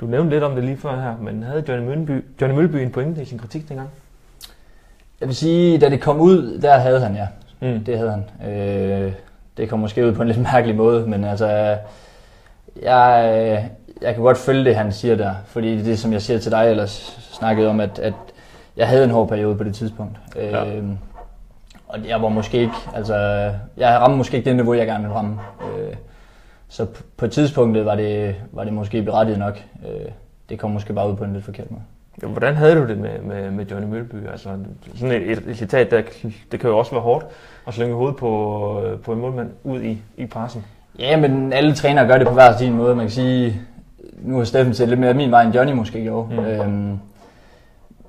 [0.00, 2.90] Du nævnte lidt om det lige før her, men havde Johnny Mølby, Johnny Mølby en
[2.90, 3.88] pointe i sin kritik dengang?
[5.20, 7.26] Jeg vil sige, da det kom ud, der havde han ja.
[7.60, 7.84] Mm.
[7.84, 8.50] Det havde han.
[8.52, 9.12] Øh,
[9.56, 11.76] det kom måske ud på en lidt mærkelig måde, men altså,
[12.82, 13.70] jeg,
[14.02, 15.34] jeg kan godt følge det, han siger der.
[15.46, 16.86] Fordi det er det, som jeg siger til dig, eller
[17.32, 18.14] snakkede om, at, at
[18.76, 20.16] jeg havde en hård periode på det tidspunkt.
[20.36, 20.76] Ja.
[20.76, 20.84] Øh,
[21.88, 23.14] og jeg var måske ikke, altså,
[23.76, 25.38] jeg ramte måske ikke det niveau, jeg gerne ville ramme.
[25.62, 25.94] Øh,
[26.68, 29.62] så på tidspunktet var det, var det måske berettiget nok.
[29.88, 30.10] Øh,
[30.48, 31.82] det kom måske bare ud på en lidt forkert måde.
[32.22, 34.28] Ja, Hvordan havde du det med, med, med Johnny Mølby?
[34.30, 34.48] Altså,
[34.94, 36.02] sådan et, et, et citat, der,
[36.52, 37.26] det kan jo også være hårdt
[37.66, 40.64] at slynge hovedet på, øh, på en målmand ud i, i pressen.
[40.98, 42.94] Ja, men alle trænere gør det på hver sin måde.
[42.94, 43.60] Man kan sige,
[44.22, 46.28] nu har Steffen set lidt mere min vej, end Johnny måske gjorde.
[46.34, 46.44] Mm.
[46.44, 46.98] Øhm,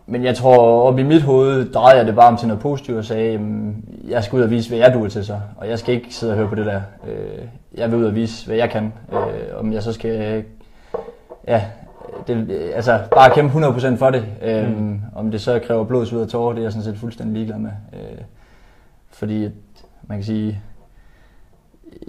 [0.06, 2.98] men jeg tror, op i mit hoved drejede jeg det bare om til noget positivt
[2.98, 5.40] og sagde, jamen, jeg skal ud og vise, hvad jeg duer til så.
[5.58, 6.82] Og jeg skal ikke sidde og høre på det der.
[7.08, 7.46] Øh,
[7.78, 8.94] jeg vil ud og vise, hvad jeg kan.
[9.14, 10.44] Øh, om jeg så skal,
[11.48, 11.62] ja,
[12.28, 14.26] det, altså bare kæmpe 100% for det.
[14.42, 15.02] Øh, Mm.
[15.16, 17.58] Om det så kræver blod, sved og tårer, det er jeg sådan set fuldstændig ligeglad
[17.60, 17.72] med.
[17.94, 18.18] Øh,
[19.12, 19.50] fordi
[20.08, 20.62] man kan sige,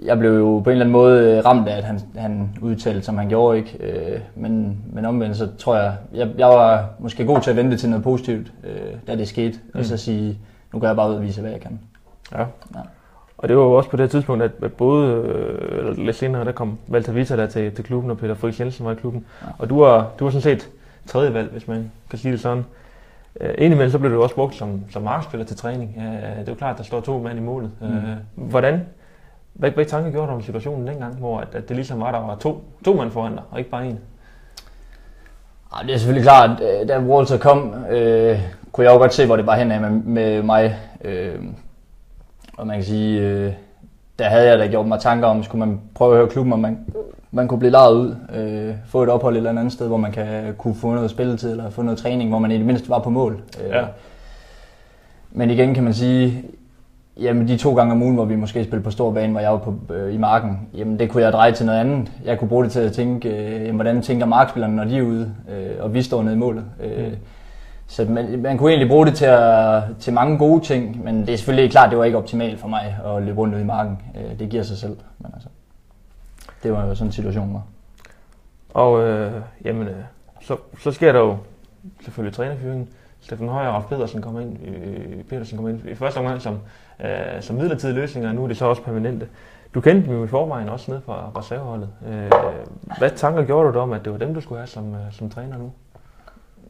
[0.03, 3.01] jeg blev jo på en eller anden måde øh, ramt af, at han, han udtalte,
[3.01, 3.77] som han gjorde, ikke?
[3.79, 7.77] Øh, men, men omvendt, så tror jeg, jeg, jeg var måske god til at vente
[7.77, 9.69] til noget positivt, øh, da det skete, mm.
[9.73, 9.79] Mm.
[9.79, 10.37] og så sige,
[10.73, 11.79] nu går jeg bare ud og vise, hvad jeg kan.
[12.31, 12.39] Ja.
[12.39, 12.79] Ja.
[13.37, 16.51] Og det var jo også på det tidspunkt, at både, øh, eller lidt senere, der
[16.51, 19.25] kom Walter Vita der til, til klubben, og Peter Friis Jensen var i klubben.
[19.41, 19.47] Ja.
[19.57, 20.69] Og du var, du var sådan set
[21.05, 22.65] tredje valg, hvis man kan sige det sådan.
[23.41, 25.93] Øh, indimellem så blev du også brugt som, som markspiller til træning.
[25.97, 27.71] Ja, det er jo klart, at der står to mand i målet.
[27.81, 27.87] Mm.
[27.87, 28.85] Øh, hvordan,
[29.55, 32.19] hvad, hvad tanker gjorde du om situationen dengang, hvor at, at det ligesom var, der
[32.19, 33.99] var to, to mand foran dig, og ikke bare en?
[35.73, 38.39] Ej, det er selvfølgelig klart, øh, da Walter kom, øh,
[38.71, 40.75] kunne jeg jo godt se, hvor det var henad med, med mig.
[41.03, 41.35] Øh,
[42.57, 43.53] og man kan sige, øh,
[44.19, 46.59] der havde jeg da gjort mig tanker om, skulle man prøve at høre klubben, om
[46.59, 46.79] man,
[47.31, 50.11] man kunne blive lejet ud, øh, få et ophold et eller andet sted, hvor man
[50.11, 52.99] kan kunne få noget spilletid, eller få noget træning, hvor man i det mindste var
[52.99, 53.39] på mål.
[53.63, 53.85] Øh, Ja.
[55.31, 56.43] Men igen kan man sige,
[57.19, 59.51] Jamen de to gange om ugen, hvor vi måske spillede på stor bane, hvor jeg
[59.51, 62.11] var på, øh, i marken, jamen det kunne jeg dreje til noget andet.
[62.25, 65.01] Jeg kunne bruge det til at tænke, øh, jamen, hvordan tænker markspillerne, når de er
[65.01, 66.65] ude, øh, og vi står nede i målet.
[66.83, 67.17] Øh, mm.
[67.87, 71.29] Så man, man kunne egentlig bruge det til, at, til mange gode ting, men det
[71.29, 73.99] er selvfølgelig klart, det var ikke optimalt for mig at løbe rundt ude i marken.
[74.15, 75.49] Øh, det giver sig selv, men altså,
[76.63, 77.63] det var jo sådan en situation var.
[78.73, 79.31] Og øh,
[79.65, 80.03] jamen, øh,
[80.41, 81.37] så, så sker der jo
[82.03, 82.89] selvfølgelig trænerfyringen.
[83.25, 86.59] Steffen Højer og Pedersen kommer ind, øh, Pedersen kommer ind i første omgang som,
[86.99, 89.27] øh, som midlertidige løsninger, og nu er det så også permanente.
[89.73, 91.89] Du kendte dem jo i forvejen også ned fra reserveholdet.
[92.07, 92.31] Øh,
[92.97, 95.29] hvad tanker gjorde du om, at det var dem, du skulle have som, øh, som
[95.29, 95.71] træner nu?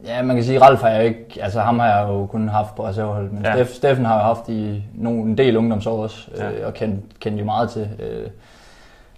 [0.04, 2.74] Ja, man kan sige, Ralf har jeg ikke, altså ham har jeg jo kun haft
[2.74, 3.64] på reserveholdet, men ja.
[3.64, 6.50] Steffen har jeg haft i nogle, en del ungdomsår også, ja.
[6.50, 7.88] øh, og kendt kendt jo meget til.
[7.98, 8.26] Øh,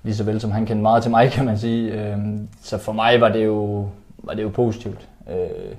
[0.03, 1.93] lige så vel som han kendte meget til mig, kan man sige.
[1.93, 2.19] Øh,
[2.63, 5.09] så for mig var det jo, var det jo positivt.
[5.31, 5.75] Øh,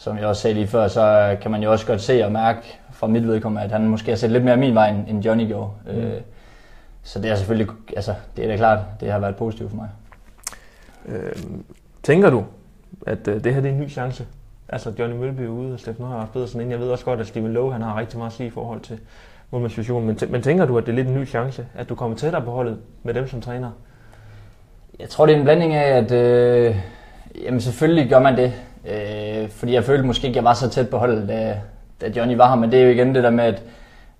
[0.00, 2.78] som jeg også sagde lige før, så kan man jo også godt se og mærke
[2.92, 5.70] fra mit vedkommende, at han måske har set lidt mere min vej, end Johnny gjorde.
[5.86, 5.90] Mm.
[5.90, 6.20] Øh,
[7.02, 9.88] så det er selvfølgelig, altså det er da klart, det har været positivt for mig.
[11.06, 11.32] Øh,
[12.02, 12.44] tænker du,
[13.06, 14.26] at øh, det her det er en ny chance?
[14.68, 16.70] Altså Johnny Mølby er ude, og Steffen Højer Pedersen ind.
[16.70, 18.80] Jeg ved også godt, at Steven Lowe han har rigtig meget at sige i forhold
[18.80, 18.98] til
[19.50, 20.06] målmandssituationen.
[20.06, 22.42] Men, men tænker du, at det er lidt en ny chance, at du kommer tættere
[22.42, 23.70] på holdet med dem som træner?
[25.00, 26.76] Jeg tror, det er en blanding af, at øh,
[27.44, 28.52] jamen selvfølgelig gør man det.
[28.84, 31.56] Øh, fordi jeg følte måske ikke, jeg var så tæt på holdet, da,
[32.00, 32.56] da Johnny var her.
[32.56, 33.62] Men det er jo igen det der med, at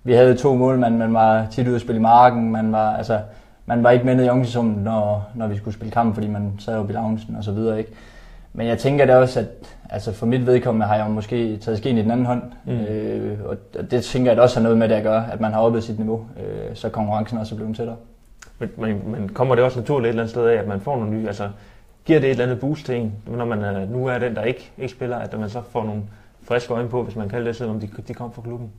[0.03, 3.19] vi havde to målmænd, man var tit ude at spille i marken, man var, altså,
[3.65, 6.53] man var ikke med nede i omklædningsrummet, når, når vi skulle spille kamp, fordi man
[6.59, 7.77] sad jo i loungen og så videre.
[7.77, 7.91] Ikke?
[8.53, 9.47] Men jeg tænker da også, at
[9.89, 12.41] altså for mit vedkommende har jeg måske taget skeen i den anden hånd.
[12.65, 12.71] Mm.
[12.71, 13.57] Øh, og
[13.91, 15.99] det tænker jeg også har noget med det at gøre, at man har oppet sit
[15.99, 17.95] niveau, øh, så konkurrencen også er blevet tættere.
[18.59, 20.95] Men, men, men kommer det også naturligt et eller andet sted af, at man får
[20.95, 21.49] nogle nye, altså
[22.05, 24.43] giver det et eller andet boost til en, når man er, nu er den, der
[24.43, 26.01] ikke, ikke spiller, at man så får nogle
[26.43, 28.69] friske øjne på, hvis man kan det, selvom de, de kommer fra klubben?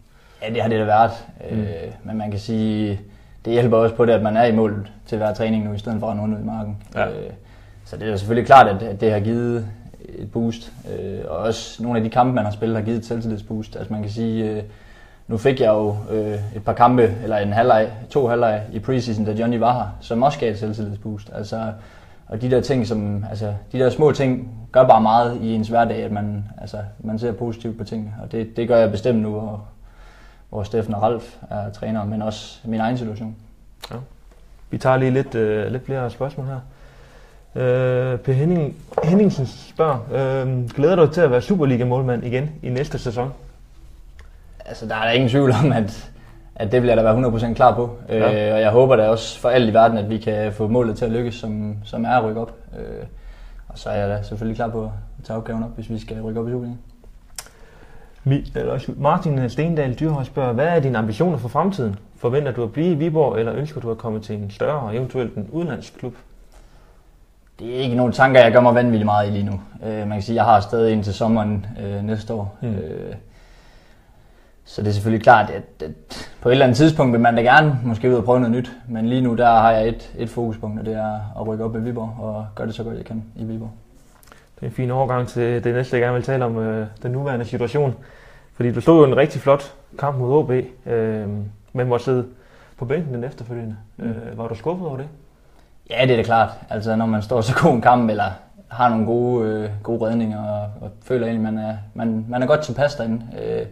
[0.43, 1.11] Ja, det har det da været.
[1.51, 1.61] Mm.
[1.61, 1.67] Øh,
[2.05, 3.01] men man kan sige,
[3.45, 5.79] det hjælper også på det, at man er i mål til hver træning nu, i
[5.79, 6.77] stedet for at nå ud i marken.
[6.95, 7.07] Ja.
[7.07, 7.31] Øh,
[7.85, 9.67] så det er selvfølgelig klart, at det har givet
[10.09, 10.73] et boost.
[10.93, 13.77] Øh, og også nogle af de kampe, man har spillet, har givet et selvtillidsboost.
[13.77, 14.63] Altså man kan sige, øh,
[15.29, 19.25] nu fik jeg jo øh, et par kampe, eller en halvleg, to halvleg i preseason,
[19.25, 21.31] da Johnny var her, som også gav et selvtillidsboost.
[21.35, 21.73] Altså,
[22.33, 25.69] og de der ting, som, altså, de der små ting, gør bare meget i ens
[25.69, 28.13] hverdag, at man, altså, man ser positivt på tingene.
[28.23, 29.65] Og det, det gør jeg bestemt nu, hvor,
[30.49, 33.37] hvor Steffen og Ralf er træner, men også min egen situation.
[33.91, 33.97] Ja.
[34.71, 36.61] Vi tager lige lidt, øh, lidt flere spørgsmål her.
[37.63, 42.69] Øh, per Henning, Henningsen spørger, øh, glæder du dig til at være Superliga-målmand igen i
[42.69, 43.33] næste sæson?
[44.65, 46.12] Altså, der er der ingen tvivl om, at,
[46.57, 47.97] at det bliver der være 100% klar på.
[48.09, 48.49] Ja.
[48.49, 50.97] Øh, og jeg håber da også for alt i verden, at vi kan få målet
[50.97, 52.55] til at lykkes, som, som er at rykke op.
[52.79, 53.05] Øh,
[53.69, 54.91] og så er jeg da selvfølgelig klar på at
[55.25, 56.79] tage opgaven op, hvis vi skal rykke op i Superligaen.
[58.97, 61.97] Martin Stendal Dyrhøj spørger, hvad er dine ambitioner for fremtiden?
[62.17, 64.97] Forventer du at blive i Viborg, eller ønsker du at komme til en større og
[64.97, 66.15] eventuelt en udenlandsk klub?
[67.59, 69.61] Det er ikke nogle tanker, jeg gør mig vanvittigt meget i lige nu.
[69.87, 72.57] Øh, man kan sige, at jeg har stadig indtil sommeren øh, næste år.
[72.63, 72.69] Mm.
[72.69, 73.15] Øh,
[74.65, 75.91] så det er selvfølgelig klart, at, at
[76.41, 78.73] på et eller andet tidspunkt vil man da gerne måske ud og prøve noget nyt.
[78.89, 81.77] Men lige nu der har jeg et, et fokuspunkt, og det er at rykke op
[81.77, 83.71] i Viborg og gøre det så godt jeg kan i Viborg.
[84.55, 87.13] Det er en fin overgang til det næste, jeg gerne vil tale om, øh, den
[87.13, 87.95] nuværende situation.
[88.55, 90.51] Fordi du stod jo en rigtig flot kamp mod OB,
[90.87, 91.29] øh,
[91.73, 92.27] men måtte sidde
[92.79, 93.77] på bænken den efterfølgende.
[93.97, 94.05] Mm.
[94.05, 95.09] Øh, var du skuffet over det?
[95.91, 96.51] Ja, det er det klart.
[96.71, 98.31] Altså, når man står så god en kamp, eller
[98.69, 102.47] har nogle gode, øh, gode redninger, og, og føler egentlig, man er, man, man er
[102.47, 103.67] godt tilpas derinde, øh,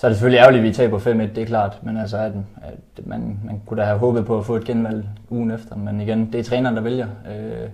[0.00, 1.78] så er det selvfølgelig ærgerligt, at vi taber 5-1, det er klart.
[1.82, 2.32] Men altså, at,
[2.62, 5.76] at man, man kunne da have håbet på at få et genvalg ugen efter.
[5.76, 7.06] Men igen, det er træneren, der vælger.
[7.06, 7.68] Øh,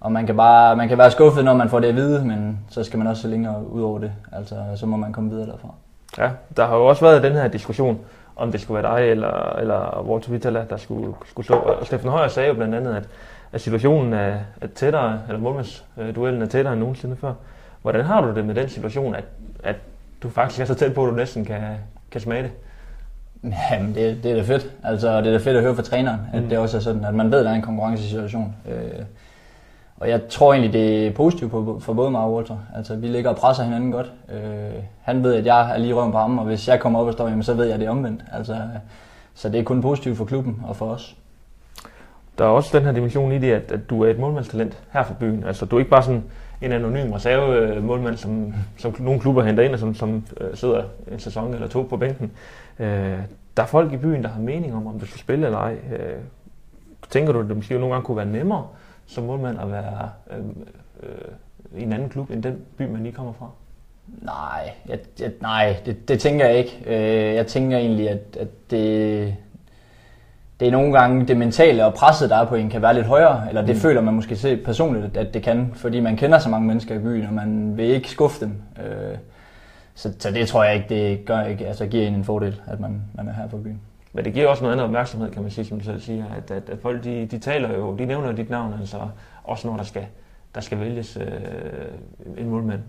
[0.00, 2.58] og man kan, bare, man kan være skuffet, når man får det at vide, men
[2.70, 4.12] så skal man også længere ud over det.
[4.32, 5.74] Altså, så må man komme videre derfra.
[6.18, 7.98] Ja, der har jo også været den her diskussion
[8.36, 11.54] om det skulle være dig eller, eller Walter Vitala, der skulle, skulle stå.
[11.54, 13.08] Og Steffen Højer sagde jo blandt andet, at,
[13.52, 17.32] at situationen er, er tættere, eller målmandsduellen er tættere end nogensinde før.
[17.82, 19.24] Hvordan har du det med den situation, at,
[19.64, 19.76] at
[20.22, 21.60] du faktisk er så tæt på, at du næsten kan,
[22.10, 22.52] kan smage det?
[23.72, 24.70] Jamen, det, det er da fedt.
[24.84, 26.48] Altså, det er da fedt at høre fra træneren, at mm.
[26.48, 28.54] det også er sådan, at man ved, at der er en konkurrencesituation.
[28.68, 29.04] Øh,
[29.96, 32.56] og jeg tror egentlig, det er positivt for både mig og Walter.
[32.76, 34.12] Altså, vi ligger og presser hinanden godt.
[34.32, 37.06] Øh, han ved, at jeg er lige røven på ham, og hvis jeg kommer op
[37.06, 38.24] og står, jamen, så ved jeg, at det er omvendt.
[38.32, 38.56] Altså,
[39.34, 41.16] så det er kun positivt for klubben og for os.
[42.38, 45.02] Der er også den her dimension i det, at, at du er et målmandstalent her
[45.02, 45.44] for byen.
[45.44, 46.24] Altså, du er ikke bare sådan
[46.62, 50.56] en anonym reserve øh, målmand, som, som nogle klubber henter ind, og som, som øh,
[50.56, 52.32] sidder en sæson eller to på bænken.
[52.78, 53.18] Øh,
[53.56, 55.72] der er folk i byen, der har mening om, om du skal spille eller ej.
[55.72, 56.18] Øh,
[57.10, 58.66] tænker du, at det måske nogle gange kunne være nemmere
[59.06, 60.44] som målmand at være øh,
[61.02, 63.50] øh, i en anden klub end den by, man lige kommer fra?
[64.22, 66.82] Nej, jeg, jeg, nej det, det tænker jeg ikke.
[66.86, 69.36] Øh, jeg tænker egentlig, at, at det,
[70.60, 73.06] det er nogle gange det mentale og presset, der er på en, kan være lidt
[73.06, 73.80] højere, eller det mm.
[73.80, 76.98] føler man måske se personligt, at det kan, fordi man kender så mange mennesker i
[76.98, 78.54] byen, og man vil ikke skuffe dem.
[78.78, 79.16] Øh,
[79.94, 82.80] så, så det tror jeg ikke, det gør ikke, altså giver en en fordel, at
[82.80, 83.80] man, man er her på byen.
[84.12, 86.50] Men det giver også noget andet opmærksomhed, kan man sige, som du selv siger, at,
[86.50, 88.96] at, at folk de, de taler jo, de nævner dit navn, altså
[89.44, 90.06] også når der skal,
[90.54, 92.80] der skal vælges øh, en målmand.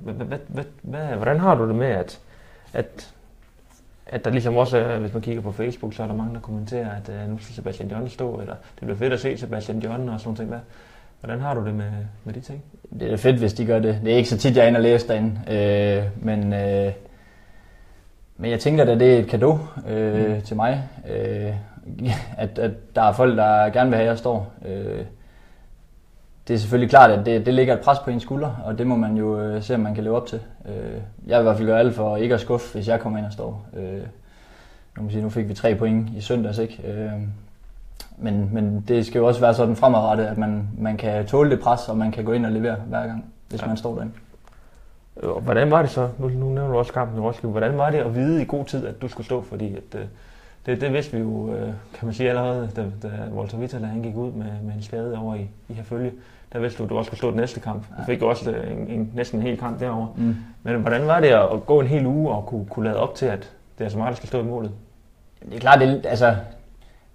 [1.16, 2.20] Hvordan har du det med, at,
[2.74, 3.14] at,
[4.08, 6.90] at der ligesom også hvis man kigger på Facebook, så er der mange, der kommenterer,
[6.90, 10.10] at uh, nu skal Sebastian John stå, eller det bliver fedt at se Sebastian John
[10.10, 10.62] og sådan noget.
[11.20, 11.92] Hvordan har du det med,
[12.24, 12.64] med de ting?
[13.00, 14.00] Det er fedt, hvis de gør det.
[14.04, 16.92] Det er ikke så tit, jeg er inde og læser derinde, øh, men, øh,
[18.38, 20.42] men jeg tænker, at det er et kado øh, mm.
[20.42, 21.54] til mig, øh,
[22.38, 24.54] at, at der er folk, der gerne vil have, at jeg står.
[24.66, 25.06] Øh,
[26.48, 28.88] det er selvfølgelig klart, at det, det ligger et pres på ens skulder, og det
[28.88, 30.40] må man jo øh, se, om man kan leve op til.
[30.66, 33.20] Øh, jeg vil i hvert fald gøre alt for ikke at skuffe, hvis jeg kommer
[33.20, 33.66] ind og står.
[33.78, 34.02] Øh,
[34.98, 36.84] nu, sige, nu fik vi tre point i søndags, ikke?
[36.88, 37.12] Øh,
[38.18, 41.60] men, men det skal jo også være sådan fremadrettet, at man, man kan tåle det
[41.60, 43.68] pres, og man kan gå ind og levere hver gang, hvis ja.
[43.68, 44.14] man står derinde.
[45.42, 47.98] Hvordan var det så, nu, nu nævner du også kampen i Roskilde, hvordan var det
[47.98, 50.06] at vide i god tid, at du skulle stå, fordi at, øh,
[50.66, 54.02] det, det vidste vi jo, øh, kan man sige allerede, da, da Walter Vitala han
[54.02, 56.12] gik ud med, med en skade over i, i Herfølge.
[56.54, 57.84] Der vidste du, at du også skulle stå den næste kamp.
[57.98, 60.10] Du fik jo også øh, en, en, næsten en hel kamp derovre.
[60.16, 60.36] Mm.
[60.64, 63.26] Men hvordan var det at gå en hel uge og kunne, kunne lade op til,
[63.26, 64.72] at det er så meget, der skal stå i målet?
[65.46, 66.36] Det er klart, det, altså,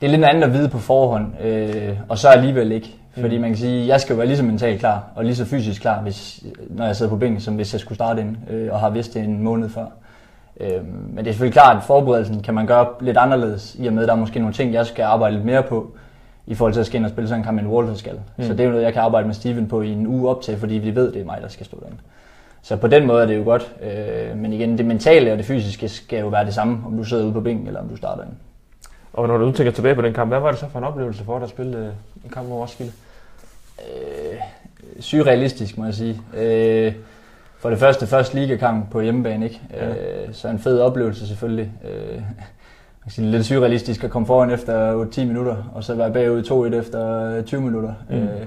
[0.00, 2.94] det er lidt andet at vide på forhånd, øh, og så alligevel ikke.
[3.20, 3.40] Fordi mm.
[3.40, 5.80] man kan sige, jeg skal jo være lige så mentalt klar, og lige så fysisk
[5.80, 8.80] klar, hvis, når jeg sidder på bænken, som hvis jeg skulle starte ind, øh, og
[8.80, 9.86] har vidst det en måned før.
[10.60, 13.92] Øh, men det er selvfølgelig klart, at forberedelsen kan man gøre lidt anderledes, i og
[13.92, 15.90] med, at der er måske nogle ting, jeg skal arbejde lidt mere på,
[16.46, 18.20] i forhold til at skal ind og spille sådan en kamp, en Walter skal.
[18.36, 18.44] Mm.
[18.44, 20.58] Så det er noget, jeg kan arbejde med Steven på i en uge op til,
[20.58, 21.98] fordi vi ved, det er mig, der skal stå derinde.
[22.62, 23.72] Så på den måde er det jo godt.
[23.82, 27.04] Øh, men igen, det mentale og det fysiske skal jo være det samme, om du
[27.04, 28.32] sidder ude på bænken, eller om du starter ind.
[29.12, 31.24] Og når du tænker tilbage på den kamp, hvad var det så for en oplevelse
[31.24, 31.84] for dig at spille øh,
[32.24, 32.92] en kamp over Roskilde?
[33.78, 34.38] Øh,
[35.00, 36.20] surrealistisk, må jeg sige.
[36.36, 36.92] Øh,
[37.58, 39.60] for det første, første ligakamp på hjemmebane, ikke?
[39.70, 39.88] Ja.
[39.88, 39.94] Øh,
[40.32, 41.72] så en fed oplevelse selvfølgelig.
[41.84, 42.20] Øh,
[43.08, 47.42] sige, lidt surrealistisk at komme foran efter 10 minutter, og så være bagud 2-1 efter
[47.42, 47.94] 20 minutter.
[48.10, 48.16] Mm.
[48.16, 48.46] Øh,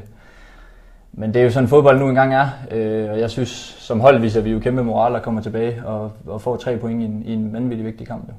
[1.13, 4.19] men det er jo sådan fodbold nu engang er, øh, og jeg synes, som hold
[4.19, 7.24] viser vi jo kæmpe moral og kommer tilbage og, og får tre point i en,
[7.26, 8.28] i en vanvittig vigtig kamp.
[8.28, 8.34] Jo.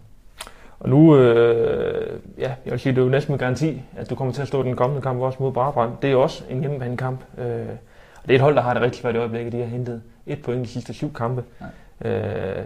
[0.80, 4.14] Og nu, øh, ja, jeg vil sige, det er jo næsten med garanti, at du
[4.14, 5.90] kommer til at stå den kommende kamp også mod Brabrand.
[6.02, 7.20] Det er jo også en hjemmebanekamp.
[7.38, 7.44] Øh,
[8.22, 9.52] og det er et hold, der har det rigtig svært i øjeblikket.
[9.52, 11.44] De har hentet et point i de sidste syv kampe.
[12.04, 12.12] Øh,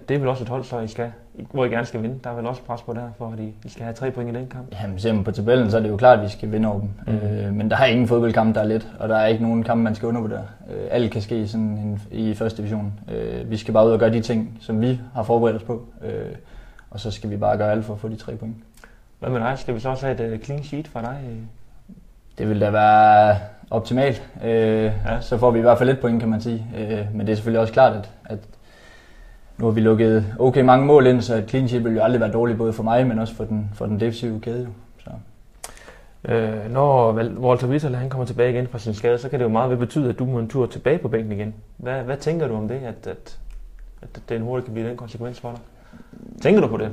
[0.08, 1.12] det er vel også et hold, så I skal,
[1.52, 2.18] hvor I gerne skal vinde.
[2.24, 4.40] Der er vel også pres på der, for at I, skal have tre point i
[4.40, 4.74] den kamp.
[4.82, 6.80] Jamen, ser man på tabellen, så er det jo klart, at vi skal vinde over
[6.80, 6.88] dem.
[7.06, 7.14] Mm.
[7.14, 9.82] Øh, men der er ingen fodboldkamp, der er let, og der er ikke nogen kamp,
[9.82, 10.46] man skal undervurdere.
[10.70, 13.00] Øh, alt kan ske sådan en, i første division.
[13.12, 15.86] Øh, vi skal bare ud og gøre de ting, som vi har forberedt os på.
[16.02, 16.34] Øh,
[16.90, 18.56] og så skal vi bare gøre alt for at få de tre point.
[19.18, 19.58] Hvad med dig?
[19.58, 21.20] Skal vi så også have et uh, clean sheet fra dig?
[22.38, 23.36] Det vil da være
[23.70, 24.22] optimalt.
[24.44, 25.20] Øh, ja.
[25.20, 26.66] Så får vi i hvert fald et point, kan man sige.
[26.78, 28.38] Øh, men det er selvfølgelig også klart, at, at
[29.58, 32.20] nu har vi lukket okay mange mål ind, så et clean sheet vil jo aldrig
[32.20, 34.68] være dårligt, både for mig, men også for den, for den defensive kæde.
[34.98, 35.10] Så.
[36.24, 39.50] Øh, når Walter Witzel, han kommer tilbage igen fra sin skade, så kan det jo
[39.50, 41.54] meget vel betyde, at du må en tur tilbage på bænken igen.
[41.76, 43.38] Hvad, hvad tænker du om det, at, at,
[44.02, 45.60] at den hurtigt kan blive den konsekvens for dig?
[46.42, 46.90] Tænker du på det?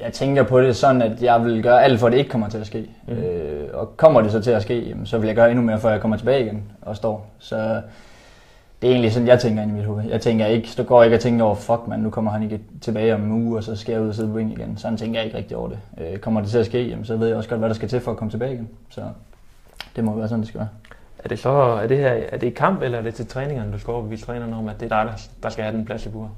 [0.00, 2.48] Jeg tænker på det sådan, at jeg vil gøre alt for, at det ikke kommer
[2.48, 2.90] til at ske.
[3.08, 3.12] Mm.
[3.12, 5.80] Øh, og kommer det så til at ske, jamen, så vil jeg gøre endnu mere,
[5.80, 7.26] før jeg kommer tilbage igen og står.
[7.38, 7.56] Så
[8.82, 10.04] det er egentlig sådan, jeg tænker ind i mit hoved.
[10.04, 12.42] Jeg tænker ikke, så går jeg ikke og tænker over, fuck man, nu kommer han
[12.42, 14.76] ikke tilbage om en uge, og så skal jeg ud og sidde på igen.
[14.76, 15.78] Sådan tænker jeg ikke rigtig over det.
[16.00, 17.88] Øh, kommer det til at ske, jamen, så ved jeg også godt, hvad der skal
[17.88, 18.68] til for at komme tilbage igen.
[18.90, 19.00] Så
[19.96, 20.68] det må være sådan, det skal være.
[21.18, 23.72] Er det så er det her, er det i kamp, eller er det til træningerne,
[23.72, 26.08] du skal overbevise trænerne om, at det er dig, der skal have den plads i
[26.08, 26.30] bur?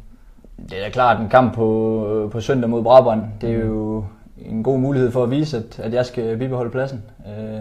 [0.57, 4.05] Det er klart, en kamp på, på søndag mod Brabrand, det er jo
[4.38, 7.03] en god mulighed for at vise, at, at jeg skal bibeholde pladsen.
[7.27, 7.61] Øh,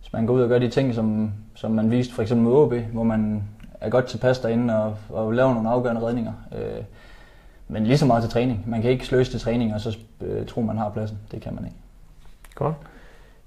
[0.00, 2.54] hvis man går ud og gør de ting, som, som man viste for eksempel mod
[2.54, 3.42] OB, hvor man
[3.80, 6.32] er godt tilpas derinde og, og laver nogle afgørende redninger.
[6.54, 6.82] Øh,
[7.68, 8.64] men lige så meget til træning.
[8.66, 11.18] Man kan ikke sløse til træning og så øh, tro, man har pladsen.
[11.32, 11.76] Det kan man ikke.
[12.54, 12.74] Godt.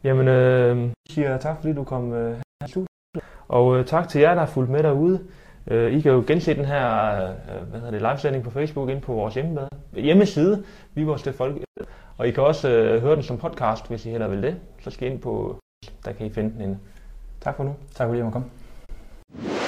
[0.03, 2.85] Jamen, øh, siger tak fordi du kom øh, her
[3.47, 5.19] Og øh, tak til jer, der har fulgt med derude.
[5.71, 9.01] Øh, I kan jo gense den her øh, hvad hedder det, livesending på Facebook ind
[9.01, 11.57] på vores hjemmeside, hjemmeside Viborg Folk.
[12.17, 14.55] Og I kan også øh, høre den som podcast, hvis I heller vil det.
[14.81, 15.59] Så skal I ind på,
[16.05, 16.77] der kan I finde den inde.
[17.41, 17.75] Tak for nu.
[17.95, 19.66] Tak fordi I måtte komme.